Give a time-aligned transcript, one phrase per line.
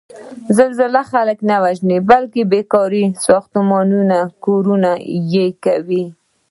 [0.57, 4.91] زلزله خلک نه وژني، بلکې بېکاره ساختمانونه کورنه
[5.33, 6.05] یې کوي.